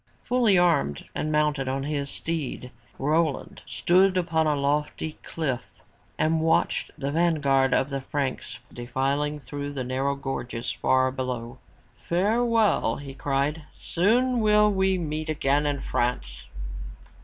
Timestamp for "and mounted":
1.13-1.67